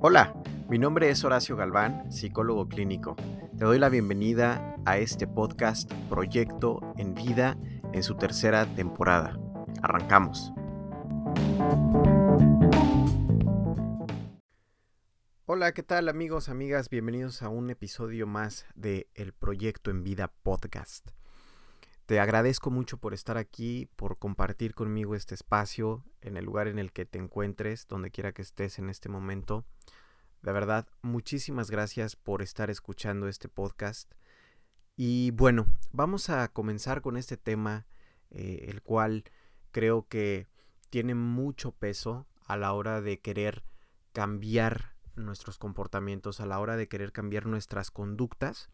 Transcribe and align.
Hola, 0.00 0.32
mi 0.68 0.78
nombre 0.78 1.10
es 1.10 1.24
Horacio 1.24 1.56
Galván, 1.56 2.12
psicólogo 2.12 2.68
clínico. 2.68 3.16
Te 3.58 3.64
doy 3.64 3.80
la 3.80 3.88
bienvenida 3.88 4.76
a 4.86 4.96
este 4.96 5.26
podcast 5.26 5.92
Proyecto 6.08 6.94
en 6.96 7.16
Vida 7.16 7.58
en 7.92 8.04
su 8.04 8.14
tercera 8.14 8.64
temporada. 8.76 9.36
Arrancamos. 9.82 10.52
Hola, 15.46 15.72
¿qué 15.72 15.82
tal 15.82 16.08
amigos, 16.08 16.48
amigas? 16.48 16.90
Bienvenidos 16.90 17.42
a 17.42 17.48
un 17.48 17.68
episodio 17.68 18.28
más 18.28 18.66
de 18.76 19.08
El 19.16 19.32
Proyecto 19.32 19.90
en 19.90 20.04
Vida 20.04 20.32
podcast. 20.44 21.17
Te 22.08 22.20
agradezco 22.20 22.70
mucho 22.70 22.96
por 22.96 23.12
estar 23.12 23.36
aquí, 23.36 23.90
por 23.94 24.18
compartir 24.18 24.74
conmigo 24.74 25.14
este 25.14 25.34
espacio 25.34 26.06
en 26.22 26.38
el 26.38 26.46
lugar 26.46 26.66
en 26.66 26.78
el 26.78 26.90
que 26.90 27.04
te 27.04 27.18
encuentres, 27.18 27.86
donde 27.86 28.10
quiera 28.10 28.32
que 28.32 28.40
estés 28.40 28.78
en 28.78 28.88
este 28.88 29.10
momento. 29.10 29.66
De 30.40 30.50
verdad, 30.52 30.88
muchísimas 31.02 31.70
gracias 31.70 32.16
por 32.16 32.40
estar 32.40 32.70
escuchando 32.70 33.28
este 33.28 33.50
podcast. 33.50 34.10
Y 34.96 35.32
bueno, 35.32 35.66
vamos 35.92 36.30
a 36.30 36.48
comenzar 36.48 37.02
con 37.02 37.18
este 37.18 37.36
tema, 37.36 37.86
eh, 38.30 38.64
el 38.68 38.80
cual 38.80 39.24
creo 39.70 40.08
que 40.08 40.46
tiene 40.88 41.14
mucho 41.14 41.72
peso 41.72 42.26
a 42.46 42.56
la 42.56 42.72
hora 42.72 43.02
de 43.02 43.20
querer 43.20 43.64
cambiar 44.14 44.94
nuestros 45.14 45.58
comportamientos, 45.58 46.40
a 46.40 46.46
la 46.46 46.58
hora 46.58 46.78
de 46.78 46.88
querer 46.88 47.12
cambiar 47.12 47.44
nuestras 47.44 47.90
conductas 47.90 48.70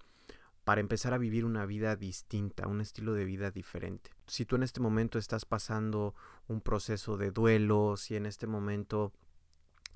para 0.65 0.81
empezar 0.81 1.13
a 1.13 1.19
vivir 1.19 1.45
una 1.45 1.67
vida 1.67 1.95
distinta, 1.95 2.67
un 2.67 2.81
estilo 2.81 3.13
de 3.13 3.27
vida 3.27 3.51
diferente. 3.51 4.11
Si 4.27 4.47
tú 4.47 4.57
en 4.57 4.63
este 4.63 4.81
momento 4.81 5.19
estás 5.19 5.45
pasando 5.45 6.15
un 6.49 6.61
proceso 6.61 7.17
de 7.19 7.31
duelo, 7.31 7.97
si 7.97 8.17
en 8.17 8.27
este 8.27 8.47
momento 8.47 9.13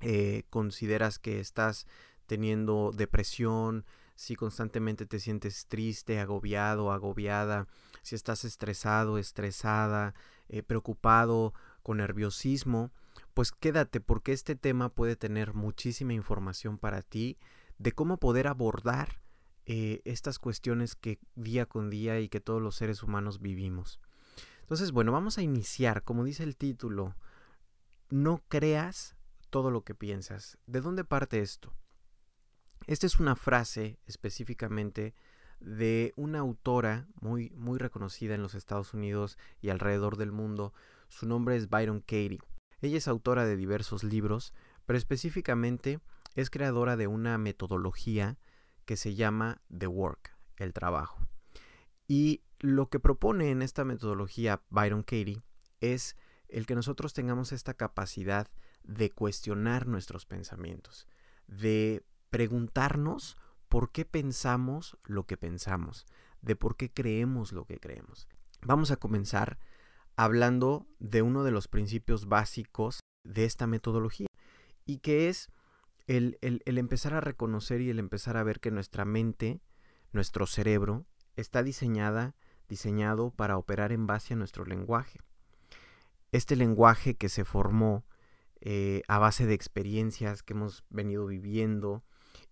eh, 0.00 0.44
consideras 0.50 1.18
que 1.18 1.40
estás 1.40 1.86
teniendo 2.26 2.92
depresión, 2.94 3.86
si 4.14 4.36
constantemente 4.36 5.06
te 5.06 5.20
sientes 5.20 5.66
triste, 5.66 6.20
agobiado, 6.20 6.92
agobiada, 6.92 7.66
si 8.02 8.14
estás 8.14 8.44
estresado, 8.44 9.16
estresada, 9.16 10.14
eh, 10.48 10.62
preocupado, 10.62 11.54
con 11.82 11.98
nerviosismo, 11.98 12.90
pues 13.32 13.52
quédate 13.52 14.00
porque 14.00 14.32
este 14.32 14.56
tema 14.56 14.90
puede 14.90 15.16
tener 15.16 15.54
muchísima 15.54 16.12
información 16.12 16.76
para 16.76 17.00
ti 17.00 17.38
de 17.78 17.92
cómo 17.92 18.18
poder 18.18 18.48
abordar 18.48 19.20
eh, 19.70 20.00
estas 20.06 20.38
cuestiones 20.38 20.94
que 20.94 21.18
día 21.34 21.66
con 21.66 21.90
día 21.90 22.18
y 22.20 22.30
que 22.30 22.40
todos 22.40 22.62
los 22.62 22.74
seres 22.74 23.02
humanos 23.02 23.38
vivimos. 23.38 24.00
Entonces, 24.60 24.92
bueno, 24.92 25.12
vamos 25.12 25.36
a 25.36 25.42
iniciar, 25.42 26.04
como 26.04 26.24
dice 26.24 26.42
el 26.42 26.56
título, 26.56 27.14
no 28.08 28.42
creas 28.48 29.14
todo 29.50 29.70
lo 29.70 29.84
que 29.84 29.94
piensas. 29.94 30.56
¿De 30.66 30.80
dónde 30.80 31.04
parte 31.04 31.40
esto? 31.40 31.74
Esta 32.86 33.04
es 33.04 33.20
una 33.20 33.36
frase 33.36 33.98
específicamente 34.06 35.14
de 35.60 36.14
una 36.16 36.38
autora 36.38 37.06
muy, 37.20 37.50
muy 37.50 37.78
reconocida 37.78 38.34
en 38.34 38.40
los 38.40 38.54
Estados 38.54 38.94
Unidos 38.94 39.36
y 39.60 39.68
alrededor 39.68 40.16
del 40.16 40.32
mundo. 40.32 40.72
Su 41.08 41.26
nombre 41.26 41.56
es 41.56 41.68
Byron 41.68 42.00
Katie. 42.00 42.40
Ella 42.80 42.96
es 42.96 43.06
autora 43.06 43.44
de 43.44 43.58
diversos 43.58 44.02
libros, 44.02 44.54
pero 44.86 44.96
específicamente 44.96 46.00
es 46.36 46.48
creadora 46.48 46.96
de 46.96 47.06
una 47.06 47.36
metodología 47.36 48.38
que 48.88 48.96
se 48.96 49.14
llama 49.14 49.60
The 49.76 49.86
Work, 49.86 50.34
el 50.56 50.72
trabajo. 50.72 51.20
Y 52.06 52.40
lo 52.58 52.88
que 52.88 52.98
propone 52.98 53.50
en 53.50 53.60
esta 53.60 53.84
metodología 53.84 54.62
Byron 54.70 55.02
Katie 55.02 55.42
es 55.82 56.16
el 56.48 56.64
que 56.64 56.74
nosotros 56.74 57.12
tengamos 57.12 57.52
esta 57.52 57.74
capacidad 57.74 58.48
de 58.82 59.10
cuestionar 59.10 59.86
nuestros 59.86 60.24
pensamientos, 60.24 61.06
de 61.48 62.02
preguntarnos 62.30 63.36
por 63.68 63.92
qué 63.92 64.06
pensamos 64.06 64.96
lo 65.04 65.26
que 65.26 65.36
pensamos, 65.36 66.06
de 66.40 66.56
por 66.56 66.78
qué 66.78 66.90
creemos 66.90 67.52
lo 67.52 67.66
que 67.66 67.80
creemos. 67.80 68.26
Vamos 68.62 68.90
a 68.90 68.96
comenzar 68.96 69.58
hablando 70.16 70.86
de 70.98 71.20
uno 71.20 71.44
de 71.44 71.50
los 71.50 71.68
principios 71.68 72.26
básicos 72.26 73.00
de 73.22 73.44
esta 73.44 73.66
metodología 73.66 74.28
y 74.86 75.00
que 75.00 75.28
es 75.28 75.50
el, 76.08 76.38
empezar 76.64 77.14
a 77.14 77.20
reconocer 77.20 77.80
y 77.80 77.90
el 77.90 77.98
empezar 77.98 78.36
a 78.36 78.42
ver 78.42 78.60
que 78.60 78.70
nuestra 78.70 79.04
mente, 79.04 79.60
nuestro 80.12 80.46
cerebro, 80.46 81.06
está 81.36 81.62
diseñada, 81.62 82.34
diseñado 82.68 83.30
para 83.30 83.58
operar 83.58 83.92
en 83.92 84.06
base 84.06 84.34
a 84.34 84.36
nuestro 84.36 84.64
lenguaje. 84.64 85.20
Este 86.32 86.56
lenguaje 86.56 87.14
que 87.14 87.28
se 87.28 87.44
formó 87.44 88.04
eh, 88.60 89.02
a 89.06 89.18
base 89.18 89.46
de 89.46 89.54
experiencias 89.54 90.42
que 90.42 90.54
hemos 90.54 90.82
venido 90.90 91.26
viviendo 91.26 92.02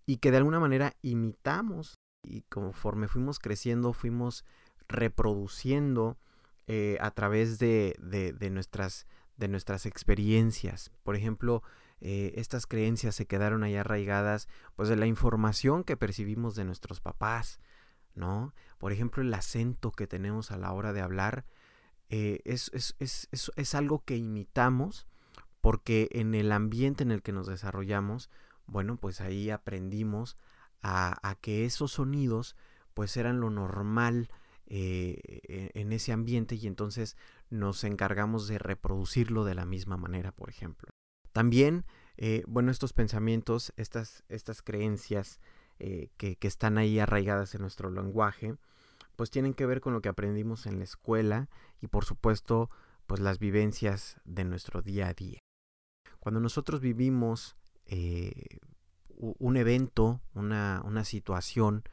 y 0.05 0.17
que 0.17 0.31
de 0.31 0.37
alguna 0.37 0.59
manera 0.59 0.93
imitamos 1.01 1.95
y 2.23 2.43
conforme 2.43 3.07
fuimos 3.07 3.39
creciendo 3.39 3.91
fuimos 3.91 4.45
reproduciendo 4.87 6.17
eh, 6.67 6.97
a 7.01 7.11
través 7.11 7.59
de, 7.59 7.95
de, 7.99 8.49
nuestras, 8.49 9.07
de 9.35 9.47
nuestras 9.47 9.85
experiencias. 9.85 10.91
Por 11.03 11.15
ejemplo, 11.15 11.63
eh, 12.01 12.33
estas 12.35 12.67
creencias 12.67 13.15
se 13.15 13.25
quedaron 13.25 13.63
ahí 13.63 13.75
arraigadas 13.75 14.47
pues 14.75 14.89
de 14.89 14.95
la 14.95 15.07
información 15.07 15.83
que 15.83 15.97
percibimos 15.97 16.55
de 16.55 16.65
nuestros 16.65 17.01
papás, 17.01 17.59
¿no? 18.13 18.53
Por 18.77 18.91
ejemplo, 18.91 19.23
el 19.23 19.33
acento 19.33 19.91
que 19.91 20.07
tenemos 20.07 20.51
a 20.51 20.57
la 20.57 20.71
hora 20.71 20.93
de 20.93 21.01
hablar 21.01 21.45
eh, 22.09 22.41
es, 22.45 22.71
es, 22.73 22.95
es, 22.99 23.27
es, 23.31 23.75
algo 23.75 24.03
que 24.05 24.15
imitamos 24.15 25.07
porque 25.61 26.07
en 26.11 26.35
el 26.35 26.51
ambiente 26.51 27.03
en 27.03 27.11
el 27.11 27.21
que 27.21 27.33
nos 27.33 27.47
desarrollamos, 27.47 28.29
bueno, 28.65 28.97
pues 28.97 29.19
ahí 29.21 29.49
aprendimos 29.49 30.37
a, 30.81 31.17
a 31.27 31.35
que 31.35 31.65
esos 31.65 31.93
sonidos 31.93 32.55
pues 32.93 33.17
eran 33.17 33.39
lo 33.41 33.49
normal 33.49 34.29
eh, 34.69 35.41
e, 35.47 35.71
en 35.79 35.93
ese 35.93 36.11
ambiente 36.11 36.55
y 36.55 36.67
entonces 36.67 37.15
nos 37.49 37.85
encargamos 37.85 38.49
de 38.49 38.57
reproducirlo 38.59 39.45
de 39.45 39.55
la 39.55 39.65
misma 39.65 39.95
manera, 39.95 40.31
por 40.33 40.49
ejemplo. 40.49 40.89
También, 41.37 41.85
eh, 42.17 42.43
bueno, 42.47 42.71
estos 42.71 42.93
pensamientos, 42.93 43.71
estas, 43.77 44.23
estas 44.27 44.63
creencias 44.63 45.39
eh, 45.77 46.09
que, 46.17 46.35
que, 46.35 46.47
están 46.47 46.79
ahí 46.79 46.97
arraigadas 46.97 47.53
en 47.53 47.61
nuestro 47.61 47.91
lenguaje, 47.91 48.55
pues 49.15 49.29
tienen 49.29 49.53
que 49.53 49.67
ver 49.67 49.79
con 49.79 49.93
lo 49.93 50.01
que 50.01 50.09
aprendimos 50.09 50.65
en 50.65 50.79
la 50.79 50.83
escuela 50.83 51.47
y 51.79 51.89
por 51.89 52.05
supuesto, 52.05 52.71
pues 53.05 53.19
las 53.21 53.37
vivencias 53.37 54.19
de 54.25 54.45
nuestro 54.45 54.81
día 54.81 55.09
a 55.09 55.13
día. 55.13 55.37
Cuando 56.19 56.39
nosotros 56.39 56.81
vivimos 56.81 57.55
eh, 57.85 58.57
un 59.09 59.57
evento, 59.57 60.21
una, 60.33 60.81
una 60.85 61.03
situación, 61.03 61.83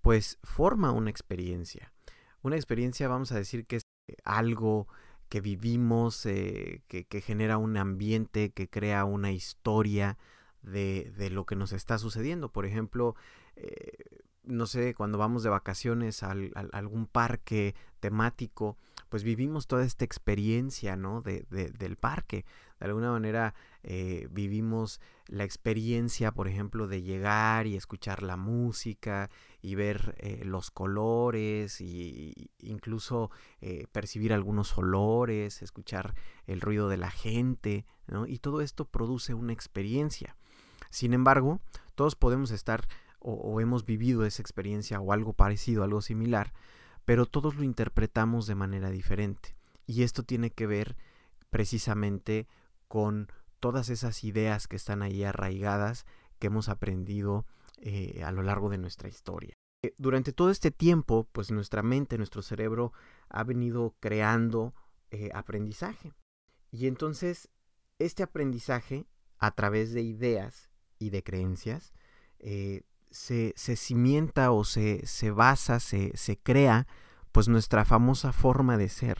pues 0.00 0.38
forma 0.42 0.92
una 0.92 1.10
experiencia. 1.10 1.92
Una 2.40 2.56
experiencia, 2.56 3.08
vamos 3.08 3.30
a 3.30 3.36
decir 3.36 3.66
que 3.66 3.76
es 3.76 3.82
algo 4.24 4.88
que 5.28 5.40
vivimos, 5.40 6.24
eh, 6.26 6.82
que, 6.88 7.20
genera 7.20 7.58
un 7.58 7.76
ambiente, 7.76 8.50
que 8.50 8.68
crea 8.68 9.04
una 9.04 9.32
historia 9.32 10.18
de, 10.62 11.12
de 11.16 11.30
lo 11.30 11.46
que 11.46 11.56
nos 11.56 11.72
está 11.72 11.98
sucediendo. 11.98 12.50
Por 12.50 12.66
ejemplo, 12.66 13.16
eh, 13.56 14.15
no 14.46 14.66
sé, 14.66 14.94
cuando 14.94 15.18
vamos 15.18 15.42
de 15.42 15.50
vacaciones 15.50 16.22
a, 16.22 16.34
algún 16.72 17.06
parque 17.06 17.74
temático, 18.00 18.76
pues 19.08 19.22
vivimos 19.22 19.66
toda 19.66 19.84
esta 19.84 20.04
experiencia, 20.04 20.96
¿no? 20.96 21.20
De, 21.20 21.44
del 21.50 21.96
parque. 21.96 22.44
De 22.80 22.86
alguna 22.86 23.10
manera 23.10 23.54
eh, 23.82 24.28
vivimos 24.30 25.00
la 25.26 25.44
experiencia, 25.44 26.32
por 26.32 26.48
ejemplo, 26.48 26.86
de 26.86 27.02
llegar 27.02 27.66
y 27.66 27.76
escuchar 27.76 28.22
la 28.22 28.36
música 28.36 29.30
y 29.62 29.74
ver 29.74 30.14
eh, 30.18 30.42
los 30.44 30.70
colores 30.70 31.80
y, 31.80 32.50
incluso 32.60 33.30
eh, 33.60 33.86
percibir 33.92 34.32
algunos 34.32 34.76
olores, 34.76 35.62
escuchar 35.62 36.14
el 36.46 36.60
ruido 36.60 36.88
de 36.88 36.96
la 36.96 37.10
gente, 37.10 37.86
¿no? 38.06 38.26
Y 38.26 38.38
todo 38.38 38.60
esto 38.60 38.84
produce 38.84 39.34
una 39.34 39.52
experiencia. 39.52 40.36
Sin 40.90 41.14
embargo, 41.14 41.60
todos 41.94 42.14
podemos 42.14 42.50
estar 42.50 42.86
o, 43.28 43.60
hemos 43.60 43.84
vivido 43.84 44.24
esa 44.24 44.40
experiencia 44.40 45.00
o 45.00 45.12
algo 45.12 45.32
parecido, 45.32 45.82
algo 45.82 46.00
similar, 46.00 46.52
pero 47.04 47.26
todos 47.26 47.56
lo 47.56 47.64
interpretamos 47.64 48.46
de 48.46 48.54
manera 48.54 48.90
diferente. 48.90 49.56
Y 49.84 50.04
esto 50.04 50.22
tiene 50.22 50.50
que 50.50 50.66
ver 50.66 50.96
precisamente 51.50 52.46
con 52.86 53.28
todas 53.58 53.88
esas 53.88 54.22
ideas 54.22 54.68
que 54.68 54.76
están 54.76 55.02
ahí 55.02 55.24
arraigadas 55.24 56.06
que 56.38 56.46
hemos 56.46 56.68
aprendido 56.68 57.46
eh, 57.78 58.22
a 58.24 58.30
lo 58.30 58.42
largo 58.42 58.68
de 58.68 58.78
nuestra 58.78 59.08
historia. 59.08 59.54
Eh, 59.82 59.92
durante 59.98 60.32
todo 60.32 60.50
este 60.50 60.70
tiempo, 60.70 61.28
pues 61.32 61.50
nuestra 61.50 61.82
mente, 61.82 62.18
nuestro 62.18 62.42
cerebro 62.42 62.92
ha 63.28 63.42
venido 63.42 63.96
creando 63.98 64.72
eh, 65.10 65.30
aprendizaje. 65.34 66.12
Y 66.70 66.86
entonces, 66.86 67.48
este 67.98 68.22
aprendizaje, 68.22 69.06
a 69.38 69.50
través 69.50 69.92
de 69.92 70.02
ideas 70.02 70.70
y 70.98 71.10
de 71.10 71.22
creencias, 71.22 71.92
se, 73.10 73.54
se 73.56 73.76
cimienta 73.76 74.50
o 74.52 74.64
se, 74.64 75.06
se 75.06 75.30
basa, 75.30 75.80
se, 75.80 76.16
se 76.16 76.38
crea, 76.38 76.86
pues 77.32 77.48
nuestra 77.48 77.84
famosa 77.84 78.32
forma 78.32 78.76
de 78.76 78.88
ser. 78.88 79.18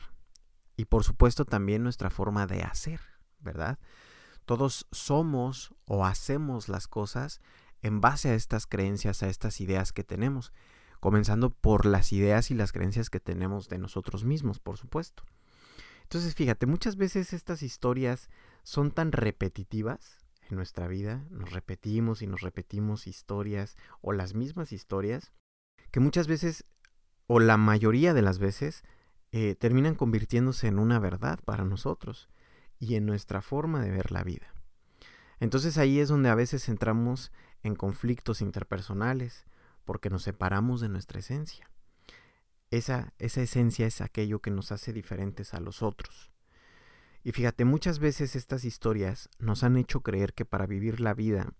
Y 0.75 0.85
por 0.85 1.03
supuesto 1.03 1.45
también 1.45 1.83
nuestra 1.83 2.09
forma 2.09 2.47
de 2.47 2.63
hacer, 2.63 3.01
¿verdad? 3.39 3.79
Todos 4.45 4.87
somos 4.91 5.73
o 5.85 6.05
hacemos 6.05 6.69
las 6.69 6.87
cosas 6.87 7.41
en 7.81 8.01
base 8.01 8.29
a 8.29 8.35
estas 8.35 8.67
creencias, 8.67 9.23
a 9.23 9.27
estas 9.27 9.59
ideas 9.61 9.91
que 9.91 10.03
tenemos, 10.03 10.53
comenzando 10.99 11.49
por 11.49 11.85
las 11.85 12.13
ideas 12.13 12.51
y 12.51 12.55
las 12.55 12.71
creencias 12.71 13.09
que 13.09 13.19
tenemos 13.19 13.69
de 13.69 13.77
nosotros 13.77 14.23
mismos, 14.23 14.59
por 14.59 14.77
supuesto. 14.77 15.23
Entonces, 16.03 16.35
fíjate, 16.35 16.65
muchas 16.65 16.95
veces 16.95 17.33
estas 17.33 17.61
historias 17.61 18.29
son 18.63 18.91
tan 18.91 19.11
repetitivas 19.11 20.19
en 20.49 20.57
nuestra 20.57 20.87
vida, 20.87 21.25
nos 21.29 21.51
repetimos 21.51 22.21
y 22.21 22.27
nos 22.27 22.41
repetimos 22.41 23.07
historias 23.07 23.77
o 24.01 24.13
las 24.13 24.33
mismas 24.33 24.71
historias, 24.71 25.33
que 25.91 25.99
muchas 25.99 26.27
veces, 26.27 26.65
o 27.27 27.39
la 27.39 27.57
mayoría 27.57 28.13
de 28.13 28.21
las 28.21 28.39
veces, 28.39 28.83
eh, 29.31 29.55
terminan 29.55 29.95
convirtiéndose 29.95 30.67
en 30.67 30.79
una 30.79 30.99
verdad 30.99 31.39
para 31.43 31.65
nosotros 31.65 32.29
y 32.79 32.95
en 32.95 33.05
nuestra 33.05 33.41
forma 33.41 33.81
de 33.81 33.91
ver 33.91 34.11
la 34.11 34.23
vida. 34.23 34.53
Entonces 35.39 35.77
ahí 35.77 35.99
es 35.99 36.09
donde 36.09 36.29
a 36.29 36.35
veces 36.35 36.69
entramos 36.69 37.31
en 37.63 37.75
conflictos 37.75 38.41
interpersonales 38.41 39.45
porque 39.85 40.09
nos 40.09 40.23
separamos 40.23 40.81
de 40.81 40.89
nuestra 40.89 41.19
esencia. 41.19 41.69
Esa, 42.71 43.13
esa 43.19 43.41
esencia 43.41 43.85
es 43.85 44.01
aquello 44.01 44.41
que 44.41 44.51
nos 44.51 44.71
hace 44.71 44.91
diferentes 44.93 45.53
a 45.53 45.59
los 45.59 45.81
otros. 45.81 46.31
Y 47.27 47.33
fíjate, 47.33 47.65
muchas 47.65 47.99
veces 47.99 48.37
estas 48.37 48.63
historias 48.63 49.29
nos 49.37 49.65
han 49.65 49.75
hecho 49.75 49.99
creer 49.99 50.33
que 50.33 50.45
para 50.45 50.65
vivir 50.65 51.01
la 51.01 51.13
vida 51.13 51.51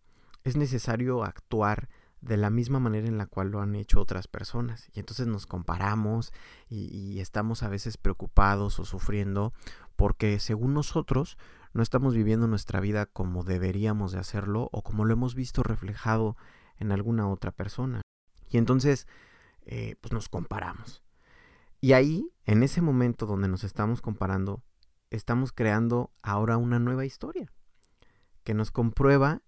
es 0.45 0.55
necesario 0.55 1.25
actuar 1.25 1.89
de 2.21 2.37
la 2.37 2.49
misma 2.49 2.79
manera 2.79 3.05
en 3.05 3.17
la 3.17 3.25
cual 3.25 3.49
lo 3.49 3.59
han 3.59 3.75
hecho 3.75 3.99
otras 3.99 4.29
personas. 4.29 4.87
Y 4.93 5.01
entonces 5.01 5.27
nos 5.27 5.45
comparamos 5.45 6.31
y, 6.69 7.19
estamos 7.19 7.63
a 7.63 7.67
veces 7.67 7.97
preocupados 7.97 8.79
o 8.79 8.85
sufriendo 8.85 9.51
porque 9.97 10.39
según 10.39 10.73
nosotros 10.73 11.37
no 11.73 11.83
estamos 11.83 12.15
viviendo 12.15 12.47
nuestra 12.47 12.79
vida 12.79 13.05
como 13.05 13.43
deberíamos 13.43 14.13
de 14.13 14.19
hacerlo 14.19 14.69
o 14.71 14.83
como 14.83 15.03
lo 15.03 15.11
hemos 15.11 15.35
visto 15.35 15.63
reflejado 15.63 16.37
en 16.77 16.93
alguna 16.93 17.27
otra 17.27 17.51
persona. 17.51 17.99
Y 18.49 18.57
entonces, 18.57 19.05
eh, 19.65 19.97
pues 19.99 20.13
nos 20.13 20.29
comparamos. 20.29 21.03
Y 21.81 21.91
ahí, 21.91 22.31
en 22.45 22.63
ese 22.63 22.81
momento 22.81 23.25
donde 23.25 23.49
nos 23.49 23.65
estamos 23.65 24.01
comparando, 24.01 24.63
estamos 25.09 25.51
creando 25.51 26.11
ahora 26.21 26.57
una 26.57 26.79
nueva 26.79 27.05
historia 27.05 27.51
que 28.43 28.53
nos 28.53 28.71
comprueba 28.71 29.41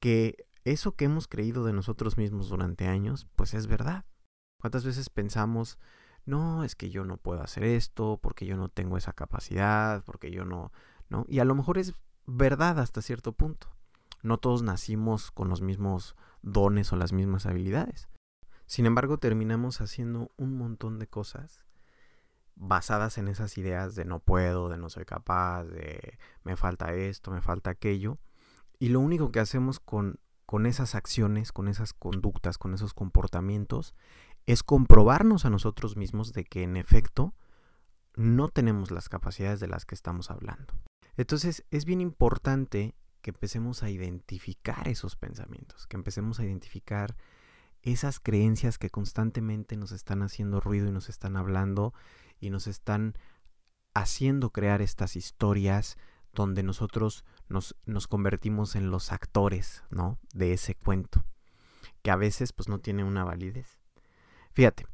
que 0.00 0.46
eso 0.64 0.96
que 0.96 1.06
hemos 1.06 1.28
creído 1.28 1.64
de 1.64 1.72
nosotros 1.72 2.16
mismos 2.16 2.48
durante 2.48 2.86
años, 2.86 3.26
pues 3.36 3.54
es 3.54 3.66
verdad. 3.66 4.04
¿Cuántas 4.60 4.84
veces 4.84 5.10
pensamos, 5.10 5.78
no, 6.24 6.64
es 6.64 6.74
que 6.74 6.90
yo 6.90 7.04
no 7.04 7.18
puedo 7.18 7.40
hacer 7.40 7.64
esto, 7.64 8.18
porque 8.20 8.46
yo 8.46 8.56
no 8.56 8.68
tengo 8.68 8.96
esa 8.96 9.12
capacidad, 9.12 10.02
porque 10.04 10.30
yo 10.30 10.44
no, 10.44 10.72
¿no? 11.08 11.24
Y 11.28 11.38
a 11.38 11.44
lo 11.44 11.54
mejor 11.54 11.78
es 11.78 11.94
verdad 12.26 12.78
hasta 12.80 13.00
cierto 13.00 13.32
punto. 13.32 13.68
No 14.22 14.38
todos 14.38 14.62
nacimos 14.62 15.30
con 15.30 15.48
los 15.48 15.60
mismos 15.60 16.16
dones 16.42 16.92
o 16.92 16.96
las 16.96 17.12
mismas 17.12 17.46
habilidades. 17.46 18.08
Sin 18.66 18.86
embargo, 18.86 19.18
terminamos 19.18 19.80
haciendo 19.80 20.32
un 20.36 20.58
montón 20.58 20.98
de 20.98 21.06
cosas 21.06 21.65
basadas 22.56 23.18
en 23.18 23.28
esas 23.28 23.56
ideas 23.58 23.94
de 23.94 24.04
no 24.04 24.18
puedo, 24.18 24.68
de 24.68 24.78
no 24.78 24.90
soy 24.90 25.04
capaz, 25.04 25.64
de 25.64 26.18
me 26.42 26.56
falta 26.56 26.92
esto, 26.94 27.30
me 27.30 27.42
falta 27.42 27.70
aquello. 27.70 28.18
Y 28.78 28.88
lo 28.88 29.00
único 29.00 29.30
que 29.30 29.40
hacemos 29.40 29.78
con 29.78 30.18
con 30.46 30.64
esas 30.64 30.94
acciones, 30.94 31.52
con 31.52 31.68
esas 31.68 31.92
conductas, 31.92 32.56
con 32.56 32.72
esos 32.72 32.94
comportamientos, 32.94 33.94
es 34.46 34.62
comprobarnos 34.62 35.44
a 35.44 35.50
nosotros 35.50 35.96
mismos 35.96 36.32
de 36.32 36.44
que 36.44 36.62
en 36.62 36.76
efecto 36.76 37.34
no 38.14 38.48
tenemos 38.48 38.92
las 38.92 39.08
capacidades 39.08 39.58
de 39.58 39.66
las 39.66 39.84
que 39.84 39.96
estamos 39.96 40.30
hablando. 40.30 40.74
Entonces 41.16 41.64
es 41.70 41.84
bien 41.84 42.00
importante 42.00 42.94
que 43.22 43.30
empecemos 43.30 43.82
a 43.82 43.90
identificar 43.90 44.86
esos 44.86 45.16
pensamientos, 45.16 45.88
que 45.88 45.96
empecemos 45.96 46.38
a 46.38 46.44
identificar 46.44 47.16
esas 47.86 48.18
creencias 48.18 48.78
que 48.78 48.90
constantemente 48.90 49.76
nos 49.76 49.92
están 49.92 50.22
haciendo 50.22 50.60
ruido 50.60 50.88
y 50.88 50.92
nos 50.92 51.08
están 51.08 51.36
hablando 51.36 51.94
y 52.40 52.50
nos 52.50 52.66
están 52.66 53.16
haciendo 53.94 54.50
crear 54.50 54.82
estas 54.82 55.14
historias 55.14 55.96
donde 56.32 56.62
nosotros 56.62 57.24
nos, 57.48 57.76
nos 57.86 58.08
convertimos 58.08 58.74
en 58.74 58.90
los 58.90 59.12
actores, 59.12 59.84
¿no? 59.88 60.18
De 60.34 60.52
ese 60.52 60.74
cuento, 60.74 61.24
que 62.02 62.10
a 62.10 62.16
veces 62.16 62.52
pues 62.52 62.68
no 62.68 62.80
tiene 62.80 63.04
una 63.04 63.24
validez. 63.24 63.78
Fíjate, 64.52 64.86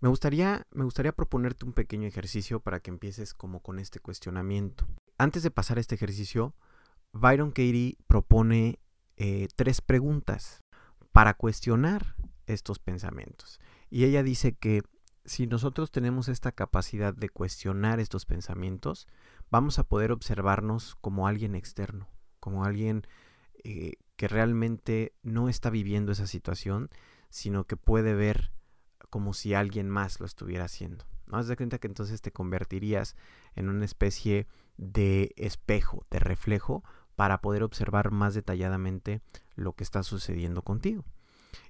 me 0.00 0.08
gustaría, 0.08 0.66
me 0.72 0.84
gustaría 0.84 1.12
proponerte 1.12 1.66
un 1.66 1.74
pequeño 1.74 2.08
ejercicio 2.08 2.60
para 2.60 2.80
que 2.80 2.90
empieces 2.90 3.34
como 3.34 3.60
con 3.60 3.78
este 3.78 4.00
cuestionamiento. 4.00 4.86
Antes 5.18 5.42
de 5.42 5.50
pasar 5.50 5.78
este 5.78 5.94
ejercicio, 5.94 6.54
Byron 7.12 7.50
Katie 7.50 7.98
propone 8.06 8.80
eh, 9.16 9.48
tres 9.54 9.82
preguntas 9.82 10.61
para 11.12 11.34
cuestionar 11.34 12.16
estos 12.46 12.78
pensamientos. 12.78 13.60
Y 13.90 14.04
ella 14.04 14.22
dice 14.22 14.54
que 14.54 14.82
si 15.24 15.46
nosotros 15.46 15.90
tenemos 15.90 16.28
esta 16.28 16.52
capacidad 16.52 17.14
de 17.14 17.28
cuestionar 17.28 18.00
estos 18.00 18.26
pensamientos, 18.26 19.06
vamos 19.50 19.78
a 19.78 19.84
poder 19.84 20.10
observarnos 20.10 20.96
como 21.00 21.28
alguien 21.28 21.54
externo, 21.54 22.08
como 22.40 22.64
alguien 22.64 23.06
eh, 23.62 23.92
que 24.16 24.28
realmente 24.28 25.14
no 25.22 25.48
está 25.48 25.70
viviendo 25.70 26.12
esa 26.12 26.26
situación, 26.26 26.90
sino 27.28 27.64
que 27.64 27.76
puede 27.76 28.14
ver 28.14 28.52
como 29.10 29.34
si 29.34 29.54
alguien 29.54 29.88
más 29.88 30.20
lo 30.20 30.26
estuviera 30.26 30.64
haciendo. 30.64 31.04
¿No? 31.26 31.38
Haz 31.38 31.46
de 31.46 31.56
cuenta 31.56 31.78
que 31.78 31.86
entonces 31.86 32.20
te 32.20 32.32
convertirías 32.32 33.14
en 33.54 33.68
una 33.68 33.84
especie 33.84 34.48
de 34.76 35.32
espejo, 35.36 36.06
de 36.10 36.18
reflejo, 36.18 36.82
para 37.14 37.40
poder 37.40 37.62
observar 37.62 38.10
más 38.10 38.34
detalladamente 38.34 39.20
lo 39.54 39.74
que 39.74 39.84
está 39.84 40.02
sucediendo 40.02 40.62
contigo. 40.62 41.04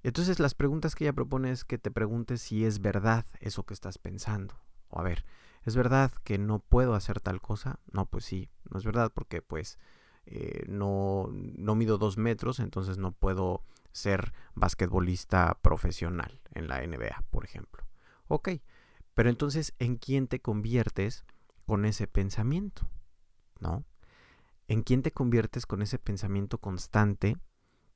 Entonces 0.03 0.39
las 0.39 0.55
preguntas 0.55 0.95
que 0.95 1.05
ella 1.05 1.13
propone 1.13 1.51
es 1.51 1.65
que 1.65 1.79
te 1.79 1.91
preguntes 1.91 2.41
si 2.41 2.65
es 2.65 2.81
verdad 2.81 3.25
eso 3.41 3.65
que 3.65 3.75
estás 3.75 3.99
pensando. 3.99 4.55
O 4.89 5.01
a 5.01 5.03
ver, 5.03 5.25
¿Es 5.65 5.77
verdad 5.77 6.11
que 6.25 6.39
no 6.39 6.59
puedo 6.59 6.95
hacer 6.95 7.21
tal 7.21 7.41
cosa? 7.41 7.79
No, 7.93 8.07
pues 8.07 8.25
sí, 8.25 8.51
no 8.71 8.79
es 8.79 8.85
verdad 8.85 9.13
porque 9.15 9.43
pues 9.43 9.79
eh, 10.27 10.65
no, 10.69 11.29
no 11.31 11.75
mido 11.75 11.99
dos 11.99 12.19
metros, 12.19 12.59
entonces 12.59 12.99
no 12.99 13.13
puedo 13.13 13.63
ser 13.93 14.33
basquetbolista 14.55 15.59
profesional 15.63 16.41
en 16.55 16.67
la 16.67 16.85
NBA, 16.85 17.25
por 17.31 17.45
ejemplo. 17.45 17.85
Ok, 18.27 18.51
pero 19.15 19.29
entonces, 19.29 19.75
¿en 19.79 19.97
quién 19.97 20.27
te 20.27 20.41
conviertes 20.41 21.25
con 21.67 21.85
ese 21.85 22.09
pensamiento? 22.09 22.89
¿No? 23.61 23.85
¿En 24.67 24.83
quién 24.83 25.03
te 25.03 25.13
conviertes 25.13 25.67
con 25.67 25.83
ese 25.83 25.99
pensamiento 25.99 26.59
constante 26.59 27.37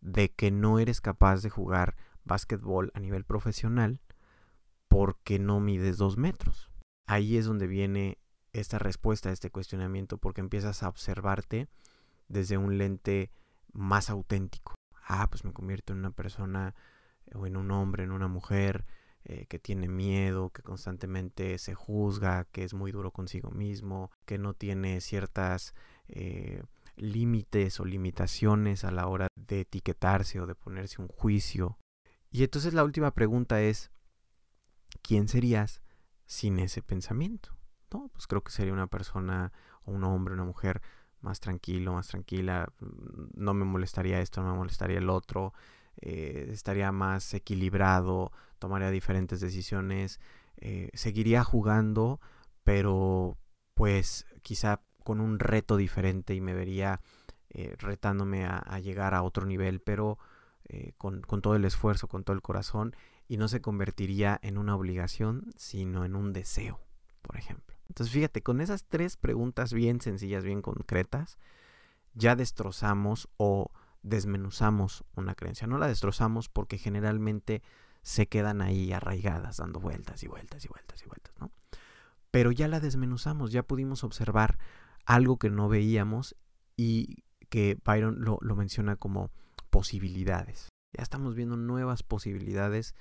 de 0.07 0.33
que 0.33 0.51
no 0.51 0.79
eres 0.79 1.01
capaz 1.01 1.43
de 1.43 1.51
jugar 1.51 1.97
básquetbol 2.25 2.91
a 2.95 3.01
nivel 3.01 3.25
profesional 3.25 4.01
porque 4.89 5.39
no 5.39 5.61
mides 5.61 5.99
dos 5.99 6.17
metros? 6.17 6.71
ahí 7.07 7.37
es 7.37 7.47
donde 7.47 7.67
viene 7.67 8.19
esta 8.53 8.79
respuesta 8.79 9.31
a 9.31 9.33
este 9.33 9.51
cuestionamiento 9.51 10.19
porque 10.19 10.41
empiezas 10.41 10.83
a 10.83 10.89
observarte 10.89 11.69
desde 12.29 12.59
un 12.59 12.79
lente 12.79 13.31
más 13.73 14.11
auténtico. 14.11 14.75
Ah, 15.07 15.29
pues 15.31 15.45
me 15.45 15.53
convierto 15.53 15.93
en 15.93 16.01
una 16.01 16.11
persona 16.11 16.75
o 17.35 17.47
en 17.47 17.57
un 17.57 17.71
hombre, 17.71 18.05
en 18.05 18.13
una 18.13 18.29
mujer 18.29 18.87
eh, 19.25 19.47
que 19.47 19.59
tiene 19.59 19.89
miedo, 19.89 20.51
que 20.51 20.63
constantemente 20.63 21.59
se 21.59 21.75
juzga, 21.75 22.45
que 22.47 22.65
es 22.65 22.75
muy 22.75 22.93
duro 22.93 23.13
consigo 23.13 23.51
mismo, 23.51 24.11
que 24.25 24.39
no 24.39 24.55
tiene 24.55 25.01
ciertas 25.01 25.75
eh, 26.09 26.63
límites 26.97 27.81
o 27.81 27.85
limitaciones 27.85 28.85
a 28.85 28.91
la 28.91 29.07
hora 29.07 29.29
de 29.37 29.61
etiquetarse 29.61 30.41
o 30.41 30.47
de 30.47 30.55
ponerse 30.55 31.01
un 31.01 31.09
juicio. 31.09 31.79
Y 32.31 32.43
entonces 32.43 32.75
la 32.75 32.85
última 32.85 33.13
pregunta 33.13 33.61
es, 33.63 33.91
¿quién 35.03 35.29
serías 35.29 35.83
sin 36.27 36.59
ese 36.59 36.83
pensamiento. 36.83 37.57
No, 37.93 38.09
pues 38.13 38.27
creo 38.27 38.43
que 38.43 38.53
sería 38.53 38.73
una 38.73 38.89
persona 38.89 39.53
o 39.85 39.93
un 39.93 40.05
hombre, 40.05 40.35
una 40.35 40.45
mujer 40.45 40.83
más 41.21 41.41
tranquilo, 41.41 41.95
más 41.95 42.09
tranquila, 42.09 42.73
mm, 42.81 43.29
no 43.35 43.55
me 43.55 43.65
molestaría 43.65 44.21
esto, 44.21 44.43
no 44.43 44.51
me 44.51 44.59
molestaría 44.59 44.99
el 44.99 45.09
otro, 45.09 45.55
eh, 46.01 46.49
estaría 46.51 46.93
más 46.93 47.33
equilibrado, 47.33 48.33
tomaría 48.59 48.91
diferentes 48.91 49.41
decisiones, 49.41 50.21
eh, 50.57 50.91
seguiría 50.95 51.45
jugando, 51.45 52.21
pero 52.65 53.39
pues 53.75 54.27
quizá 54.43 54.83
con 55.07 55.21
un 55.21 55.39
reto 55.39 55.79
diferente 55.79 56.35
y 56.35 56.43
me 56.43 56.53
vería 56.53 57.01
eh, 57.51 57.77
retándome 57.79 58.45
a, 58.45 58.79
llegar 58.81 59.15
a 59.15 59.23
otro 59.23 59.47
nivel, 59.47 59.81
pero 59.81 60.19
con, 60.99 61.21
con 61.21 61.43
todo 61.43 61.55
el 61.55 61.65
esfuerzo, 61.65 62.09
con 62.09 62.25
todo 62.25 62.35
el 62.35 62.43
corazón 62.43 62.97
y 63.29 63.37
no 63.37 63.47
se 63.47 63.61
convertiría 63.61 64.39
en 64.43 64.59
una 64.59 64.75
obligación, 64.75 65.53
sino 65.57 66.05
en 66.05 66.17
un 66.17 66.33
deseo, 66.33 66.81
por 67.23 67.37
ejemplo. 67.37 67.77
Entonces 67.89 68.13
fíjate, 68.13 68.43
con 68.43 68.61
esas 68.61 68.85
tres 68.85 69.17
preguntas 69.17 69.73
bien 69.73 70.01
sencillas, 70.01 70.45
bien 70.45 70.61
concretas, 70.61 71.39
ya 72.15 72.35
destrozamos 72.35 73.29
o 73.37 73.71
desmenuzamos 74.03 75.05
una 75.15 75.35
creencia. 75.35 75.67
No 75.67 75.79
la 75.79 75.89
destrozamos 75.89 76.49
porque 76.49 76.79
generalmente 76.79 77.63
se 78.03 78.29
quedan 78.29 78.63
ahí 78.63 78.93
arraigadas, 78.93 79.57
dando 79.57 79.81
vueltas 79.81 80.23
y 80.23 80.29
vueltas 80.29 80.65
y 80.65 80.69
vueltas 80.69 81.03
y 81.03 81.07
vueltas, 81.07 81.35
¿no? 81.41 81.51
Pero 82.31 82.53
ya 82.53 82.69
la 82.69 82.81
desmenuzamos, 82.81 83.51
ya 83.51 83.63
pudimos 83.63 84.05
observar 84.05 84.59
algo 85.07 85.39
que 85.39 85.51
no 85.51 85.69
veíamos 85.69 86.37
y 86.77 87.25
que 87.49 87.79
Byron 87.85 88.23
lo, 88.23 88.39
lo 88.43 88.57
menciona 88.57 88.97
como 88.97 89.31
posibilidades. 89.71 90.69
Ya 90.93 91.03
estamos 91.03 91.35
viendo 91.35 91.57
nuevas 91.57 92.03
posibilidades 92.03 92.95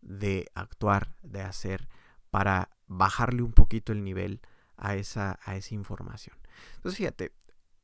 de 0.00 0.50
actuar, 0.54 1.16
de 1.22 1.42
hacer, 1.42 1.88
para 2.30 2.70
bajarle 2.86 3.42
un 3.42 3.52
poquito 3.52 3.92
el 3.92 4.02
nivel 4.02 4.40
a 4.76 4.96
esa, 4.96 5.38
a 5.44 5.56
esa 5.56 5.74
información. 5.74 6.36
Entonces, 6.76 6.98
fíjate, 6.98 7.32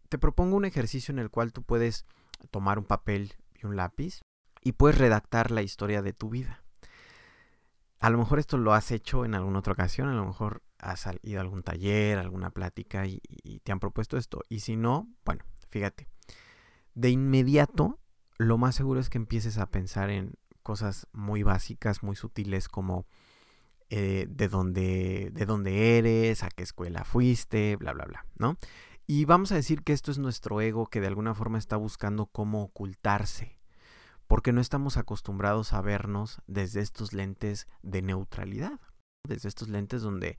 te 0.09 0.19
propongo 0.19 0.57
un 0.57 0.65
ejercicio 0.65 1.13
en 1.13 1.19
el 1.19 1.31
cual 1.31 1.53
tú 1.53 1.63
puedes 1.63 2.07
tomar 2.51 2.79
un 2.79 2.85
papel 2.85 3.35
y 3.55 3.67
un 3.67 3.77
lápiz 3.77 4.23
y 4.63 4.73
puedes 4.73 4.99
redactar 4.99 5.51
la 5.51 5.63
historia 5.63 6.03
de 6.03 6.13
tu 6.13 6.31
vida. 6.31 6.63
A 8.01 8.11
lo 8.11 8.19
mejor 8.19 8.39
esto 8.39 8.59
lo 8.59 8.75
has 8.75 8.91
hecho 8.91 9.25
en 9.25 9.35
alguna 9.35 9.59
otra 9.59 9.73
ocasión, 9.73 10.09
a 10.09 10.15
lo 10.15 10.25
mejor 10.25 10.63
has 10.79 11.07
ido 11.23 11.39
a 11.39 11.43
algún 11.43 11.63
taller, 11.63 12.19
alguna 12.19 12.51
plática 12.51 13.07
y, 13.07 13.21
te 13.65 13.73
han 13.73 13.81
propuesto 13.81 14.17
esto. 14.17 14.43
Y 14.49 14.61
si 14.61 14.77
no, 14.77 15.09
bueno, 15.25 15.45
fíjate, 15.69 16.09
de 16.95 17.11
inmediato 17.11 17.99
lo 18.39 18.57
más 18.57 18.77
seguro 18.77 19.01
es 19.01 19.11
que 19.11 19.19
empieces 19.19 19.59
a 19.59 19.71
pensar 19.71 20.11
en 20.11 20.35
cosas 20.63 21.09
muy 21.13 21.43
básicas, 21.43 22.03
muy 22.03 22.15
sutiles 22.15 22.69
como 22.69 23.07
eh, 23.91 24.27
de, 24.29 24.49
dónde, 24.49 25.31
de 25.33 25.47
dónde 25.47 25.99
eres, 25.99 26.45
a 26.45 26.49
qué 26.49 26.63
escuela 26.63 27.05
fuiste, 27.05 27.77
bla, 27.77 27.93
bla, 27.93 28.05
bla, 28.05 28.27
¿no? 28.37 28.57
Y 29.07 29.25
vamos 29.25 29.51
a 29.51 29.55
decir 29.55 29.83
que 29.83 29.95
esto 29.95 30.11
es 30.11 30.19
nuestro 30.19 30.61
ego 30.61 30.87
que 30.87 31.01
de 31.01 31.07
alguna 31.07 31.35
forma 31.35 31.57
está 31.57 31.77
buscando 31.77 32.27
cómo 32.27 32.63
ocultarse, 32.63 33.59
porque 34.27 34.53
no 34.53 34.61
estamos 34.61 34.99
acostumbrados 34.99 35.73
a 35.73 35.81
vernos 35.81 36.43
desde 36.47 36.81
estos 36.83 37.15
lentes 37.15 37.67
de 37.83 38.03
neutralidad, 38.03 38.79
desde 39.27 39.49
estos 39.49 39.69
lentes 39.69 40.03
donde 40.03 40.37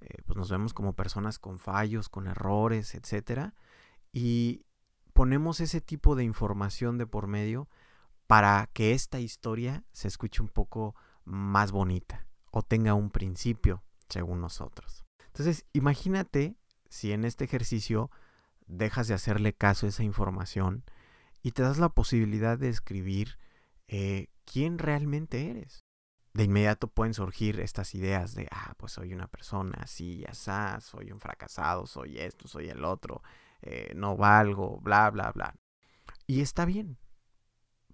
eh, 0.00 0.22
pues 0.26 0.36
nos 0.36 0.50
vemos 0.50 0.74
como 0.74 0.94
personas 0.94 1.38
con 1.38 1.58
fallos, 1.58 2.08
con 2.08 2.26
errores, 2.26 2.94
etc. 2.94 3.52
Y 4.12 4.64
ponemos 5.12 5.60
ese 5.60 5.80
tipo 5.80 6.14
de 6.14 6.24
información 6.24 6.98
de 6.98 7.06
por 7.06 7.26
medio 7.26 7.68
para 8.26 8.68
que 8.72 8.92
esta 8.92 9.20
historia 9.20 9.84
se 9.92 10.08
escuche 10.08 10.42
un 10.42 10.48
poco 10.48 10.94
más 11.24 11.72
bonita 11.72 12.26
o 12.50 12.62
tenga 12.62 12.94
un 12.94 13.10
principio, 13.10 13.82
según 14.08 14.40
nosotros. 14.40 15.04
Entonces, 15.26 15.66
imagínate 15.72 16.56
si 16.88 17.12
en 17.12 17.24
este 17.24 17.44
ejercicio 17.44 18.10
dejas 18.66 19.08
de 19.08 19.14
hacerle 19.14 19.52
caso 19.52 19.86
a 19.86 19.88
esa 19.88 20.02
información 20.02 20.84
y 21.42 21.52
te 21.52 21.62
das 21.62 21.78
la 21.78 21.90
posibilidad 21.90 22.58
de 22.58 22.68
escribir 22.68 23.38
eh, 23.88 24.28
quién 24.44 24.78
realmente 24.78 25.50
eres. 25.50 25.85
De 26.36 26.44
inmediato 26.44 26.88
pueden 26.88 27.14
surgir 27.14 27.60
estas 27.60 27.94
ideas 27.94 28.34
de, 28.34 28.46
ah, 28.50 28.74
pues 28.76 28.92
soy 28.92 29.14
una 29.14 29.26
persona 29.26 29.78
así, 29.80 30.22
asá, 30.28 30.78
soy 30.82 31.10
un 31.10 31.18
fracasado, 31.18 31.86
soy 31.86 32.18
esto, 32.18 32.46
soy 32.46 32.68
el 32.68 32.84
otro, 32.84 33.22
eh, 33.62 33.94
no 33.96 34.18
valgo, 34.18 34.78
bla, 34.82 35.10
bla, 35.10 35.32
bla. 35.32 35.56
Y 36.26 36.42
está 36.42 36.66
bien, 36.66 36.98